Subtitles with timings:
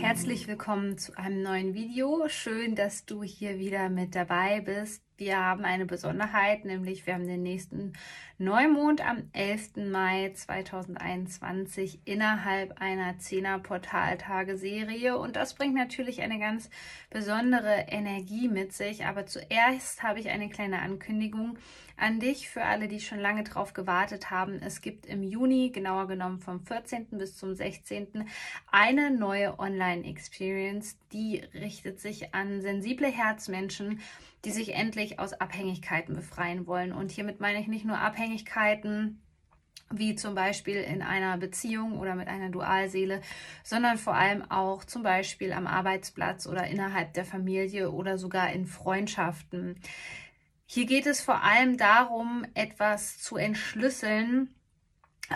[0.00, 2.28] Herzlich willkommen zu einem neuen Video.
[2.28, 5.02] Schön, dass du hier wieder mit dabei bist.
[5.18, 7.94] Wir haben eine Besonderheit, nämlich wir haben den nächsten
[8.38, 9.90] Neumond am 11.
[9.90, 16.70] Mai 2021 innerhalb einer 10er Portaltage-Serie und das bringt natürlich eine ganz
[17.10, 19.06] besondere Energie mit sich.
[19.06, 21.58] Aber zuerst habe ich eine kleine Ankündigung
[21.96, 24.62] an dich für alle, die schon lange drauf gewartet haben.
[24.62, 27.08] Es gibt im Juni, genauer genommen vom 14.
[27.10, 28.28] bis zum 16.
[28.70, 34.00] eine neue Online-Experience, die richtet sich an sensible Herzmenschen
[34.44, 36.92] die sich endlich aus Abhängigkeiten befreien wollen.
[36.92, 39.22] Und hiermit meine ich nicht nur Abhängigkeiten,
[39.90, 43.22] wie zum Beispiel in einer Beziehung oder mit einer Dualseele,
[43.64, 48.66] sondern vor allem auch zum Beispiel am Arbeitsplatz oder innerhalb der Familie oder sogar in
[48.66, 49.80] Freundschaften.
[50.66, 54.54] Hier geht es vor allem darum, etwas zu entschlüsseln,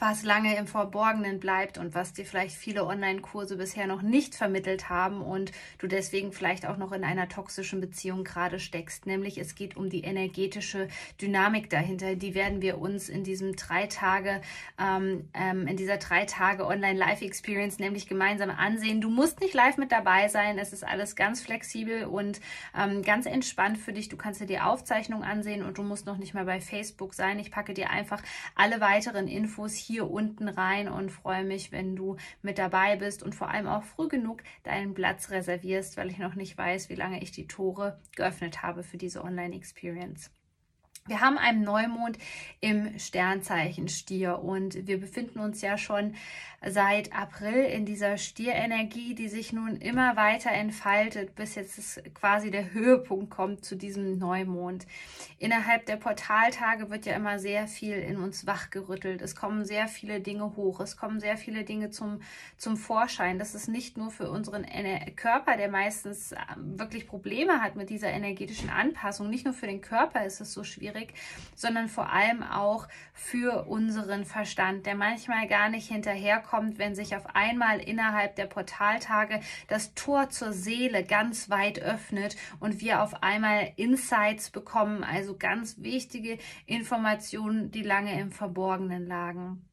[0.00, 4.88] was lange im Verborgenen bleibt und was dir vielleicht viele Online-Kurse bisher noch nicht vermittelt
[4.88, 9.06] haben und du deswegen vielleicht auch noch in einer toxischen Beziehung gerade steckst.
[9.06, 10.88] Nämlich es geht um die energetische
[11.20, 12.16] Dynamik dahinter.
[12.16, 14.40] Die werden wir uns in diesem drei Tage,
[14.78, 19.00] ähm, ähm, in dieser drei Tage Online-Live-Experience nämlich gemeinsam ansehen.
[19.00, 20.58] Du musst nicht live mit dabei sein.
[20.58, 22.40] Es ist alles ganz flexibel und
[22.78, 24.08] ähm, ganz entspannt für dich.
[24.08, 27.38] Du kannst dir die Aufzeichnung ansehen und du musst noch nicht mal bei Facebook sein.
[27.38, 28.22] Ich packe dir einfach
[28.54, 33.34] alle weiteren Infos hier unten rein und freue mich, wenn du mit dabei bist und
[33.34, 37.22] vor allem auch früh genug deinen Platz reservierst, weil ich noch nicht weiß, wie lange
[37.22, 40.30] ich die Tore geöffnet habe für diese Online-Experience.
[41.08, 42.18] Wir haben einen Neumond
[42.60, 46.14] im Sternzeichen Stier und wir befinden uns ja schon
[46.66, 52.72] seit April in dieser Stierenergie, die sich nun immer weiter entfaltet, bis jetzt quasi der
[52.72, 54.86] Höhepunkt kommt zu diesem Neumond.
[55.38, 59.22] Innerhalb der Portaltage wird ja immer sehr viel in uns wachgerüttelt.
[59.22, 60.80] Es kommen sehr viele Dinge hoch.
[60.80, 62.22] Es kommen sehr viele Dinge zum,
[62.56, 63.38] zum Vorschein.
[63.38, 64.66] Das ist nicht nur für unseren
[65.14, 69.30] Körper, der meistens ähm, wirklich Probleme hat mit dieser energetischen Anpassung.
[69.30, 70.97] Nicht nur für den Körper ist es so schwierig,
[71.54, 77.14] sondern vor allem auch für unseren Verstand, der manchmal gar nicht hinterherkommt kommt, wenn sich
[77.14, 83.22] auf einmal innerhalb der Portaltage das Tor zur Seele ganz weit öffnet und wir auf
[83.22, 89.67] einmal Insights bekommen, also ganz wichtige Informationen, die lange im Verborgenen lagen.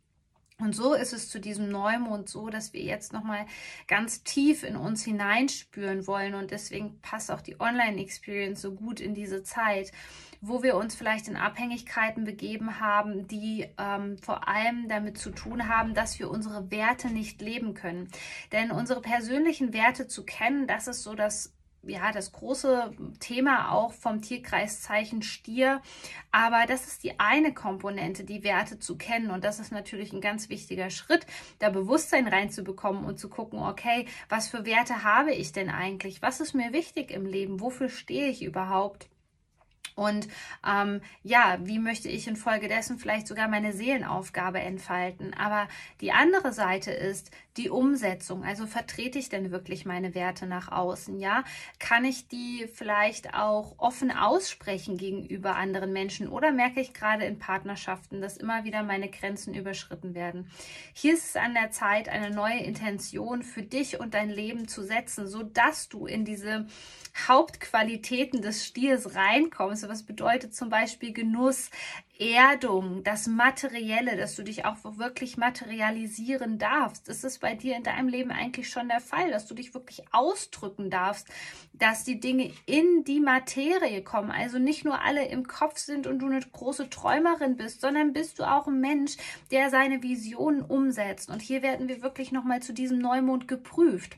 [0.58, 3.46] Und so ist es zu diesem Neumond so, dass wir jetzt nochmal
[3.88, 6.34] ganz tief in uns hineinspüren wollen.
[6.34, 9.92] Und deswegen passt auch die Online-Experience so gut in diese Zeit,
[10.40, 15.68] wo wir uns vielleicht in Abhängigkeiten begeben haben, die ähm, vor allem damit zu tun
[15.68, 18.10] haben, dass wir unsere Werte nicht leben können.
[18.54, 21.55] Denn unsere persönlichen Werte zu kennen, das ist so das
[21.86, 25.82] ja, das große Thema auch vom Tierkreiszeichen Stier.
[26.32, 29.32] Aber das ist die eine Komponente, die Werte zu kennen.
[29.32, 31.26] Und das ist natürlich ein ganz wichtiger Schritt,
[31.60, 36.22] da Bewusstsein reinzubekommen und zu gucken, okay, was für Werte habe ich denn eigentlich?
[36.22, 37.60] Was ist mir wichtig im Leben?
[37.60, 39.08] Wofür stehe ich überhaupt?
[39.96, 40.28] Und
[40.68, 45.34] ähm, ja, wie möchte ich infolgedessen vielleicht sogar meine Seelenaufgabe entfalten?
[45.34, 45.70] Aber
[46.02, 48.44] die andere Seite ist die Umsetzung.
[48.44, 51.18] Also vertrete ich denn wirklich meine Werte nach außen?
[51.20, 51.46] Ja,
[51.80, 56.28] kann ich die vielleicht auch offen aussprechen gegenüber anderen Menschen?
[56.28, 60.52] Oder merke ich gerade in Partnerschaften, dass immer wieder meine Grenzen überschritten werden?
[60.94, 64.84] Hier ist es an der Zeit, eine neue Intention für dich und dein Leben zu
[64.84, 66.68] setzen, so dass du in diese
[67.28, 71.70] Hauptqualitäten des Stiers reinkommst was bedeutet zum Beispiel Genuss,
[72.18, 77.10] Erdung, das Materielle, dass du dich auch wirklich materialisieren darfst.
[77.10, 80.90] Ist bei dir in deinem Leben eigentlich schon der Fall, dass du dich wirklich ausdrücken
[80.90, 81.28] darfst,
[81.74, 84.32] dass die Dinge in die Materie kommen.
[84.32, 88.40] Also nicht nur alle im Kopf sind und du eine große Träumerin bist, sondern bist
[88.40, 89.18] du auch ein Mensch,
[89.52, 91.30] der seine Visionen umsetzt.
[91.30, 94.18] Und hier werden wir wirklich nochmal zu diesem Neumond geprüft.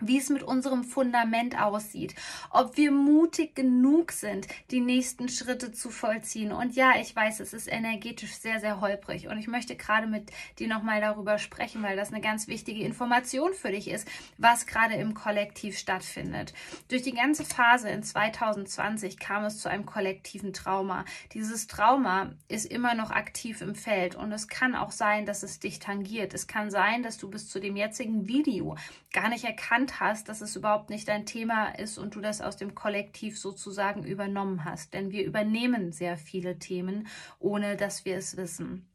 [0.00, 2.14] Wie es mit unserem Fundament aussieht,
[2.50, 6.52] ob wir mutig genug sind, die nächsten Schritte zu vollziehen.
[6.52, 9.26] Und ja, ich weiß, es ist energetisch sehr, sehr holprig.
[9.26, 10.30] Und ich möchte gerade mit
[10.60, 14.06] dir nochmal darüber sprechen, weil das eine ganz wichtige Information für dich ist,
[14.36, 16.54] was gerade im Kollektiv stattfindet.
[16.88, 21.04] Durch die ganze Phase in 2020 kam es zu einem kollektiven Trauma.
[21.32, 25.58] Dieses Trauma ist immer noch aktiv im Feld und es kann auch sein, dass es
[25.58, 26.34] dich tangiert.
[26.34, 28.76] Es kann sein, dass du bis zu dem jetzigen Video
[29.12, 32.40] gar nicht erkannt erkannt hast, dass es überhaupt nicht dein Thema ist und du das
[32.40, 34.94] aus dem Kollektiv sozusagen übernommen hast.
[34.94, 37.06] Denn wir übernehmen sehr viele Themen,
[37.38, 38.87] ohne dass wir es wissen.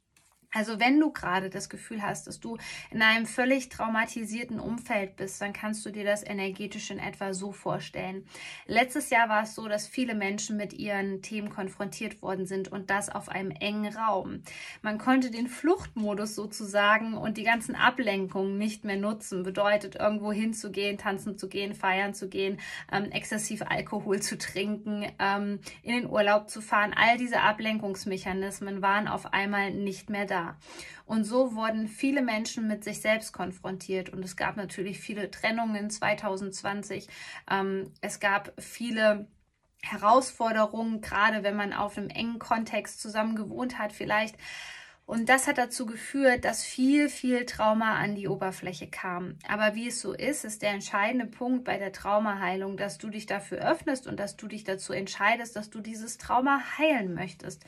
[0.54, 2.58] Also wenn du gerade das Gefühl hast, dass du
[2.92, 7.52] in einem völlig traumatisierten Umfeld bist, dann kannst du dir das energetisch in etwa so
[7.52, 8.26] vorstellen.
[8.68, 12.90] Letztes Jahr war es so, dass viele Menschen mit ihren Themen konfrontiert worden sind und
[12.90, 14.44] das auf einem engen Raum.
[14.82, 19.44] Man konnte den Fluchtmodus sozusagen und die ganzen Ablenkungen nicht mehr nutzen.
[19.44, 22.60] Bedeutet, irgendwo hinzugehen, tanzen zu gehen, feiern zu gehen,
[22.92, 26.94] ähm, exzessiv Alkohol zu trinken, ähm, in den Urlaub zu fahren.
[26.96, 30.58] All diese Ablenkungsmechanismen waren auf einmal nicht mehr da.
[31.06, 34.10] Und so wurden viele Menschen mit sich selbst konfrontiert.
[34.10, 37.08] Und es gab natürlich viele Trennungen 2020.
[37.50, 39.28] Ähm, es gab viele
[39.82, 44.38] Herausforderungen, gerade wenn man auf einem engen Kontext zusammen gewohnt hat, vielleicht.
[45.06, 49.38] Und das hat dazu geführt, dass viel, viel Trauma an die Oberfläche kam.
[49.48, 53.26] Aber wie es so ist, ist der entscheidende Punkt bei der Traumaheilung, dass du dich
[53.26, 57.66] dafür öffnest und dass du dich dazu entscheidest, dass du dieses Trauma heilen möchtest.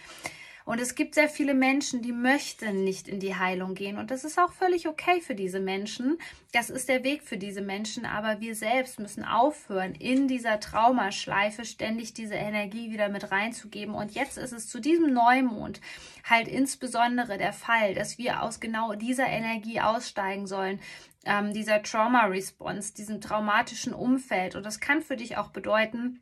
[0.66, 4.00] Und es gibt sehr viele Menschen, die möchten nicht in die Heilung gehen.
[4.00, 6.18] Und das ist auch völlig okay für diese Menschen.
[6.54, 8.04] Das ist der Weg für diese Menschen.
[8.04, 13.94] Aber wir selbst müssen aufhören, in dieser Traumaschleife ständig diese Energie wieder mit reinzugeben.
[13.94, 15.82] Und jetzt ist es zu diesem Neumond
[16.28, 20.80] halt insbesondere der Fall, dass wir aus genau dieser Energie aussteigen sollen.
[21.26, 24.56] Ähm, dieser Trauma-Response, diesem traumatischen Umfeld.
[24.56, 26.22] Und das kann für dich auch bedeuten,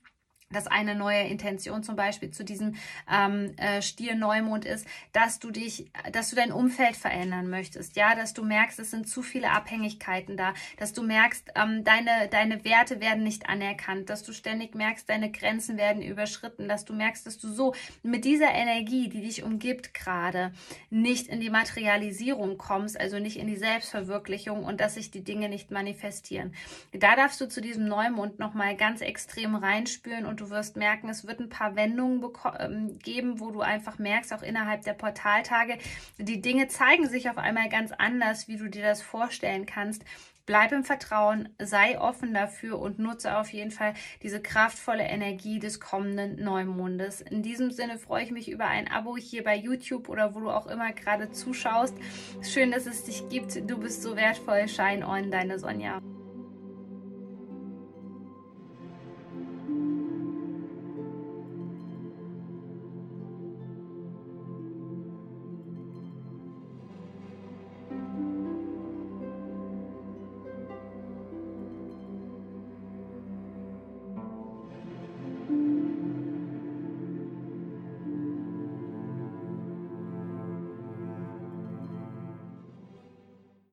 [0.53, 2.75] dass eine neue Intention zum Beispiel zu diesem
[3.11, 8.33] ähm, äh, Stier-Neumond ist, dass du dich, dass du dein Umfeld verändern möchtest, ja, dass
[8.33, 13.01] du merkst, es sind zu viele Abhängigkeiten da, dass du merkst, ähm, deine, deine Werte
[13.01, 17.37] werden nicht anerkannt, dass du ständig merkst, deine Grenzen werden überschritten, dass du merkst, dass
[17.37, 20.53] du so mit dieser Energie, die dich umgibt gerade,
[20.89, 25.49] nicht in die Materialisierung kommst, also nicht in die Selbstverwirklichung und dass sich die Dinge
[25.49, 26.53] nicht manifestieren.
[26.91, 31.25] Da darfst du zu diesem Neumond nochmal ganz extrem reinspüren und du wirst merken, es
[31.25, 32.23] wird ein paar Wendungen
[32.59, 35.77] ähm, geben, wo du einfach merkst, auch innerhalb der Portaltage,
[36.17, 40.03] die Dinge zeigen sich auf einmal ganz anders, wie du dir das vorstellen kannst.
[40.45, 43.93] Bleib im Vertrauen, sei offen dafür und nutze auf jeden Fall
[44.23, 47.21] diese kraftvolle Energie des kommenden Neumondes.
[47.21, 50.49] In diesem Sinne freue ich mich über ein Abo hier bei YouTube oder wo du
[50.49, 51.95] auch immer gerade zuschaust.
[52.41, 53.55] Schön, dass es dich gibt.
[53.69, 54.67] Du bist so wertvoll.
[54.67, 56.01] Shine on, deine Sonja.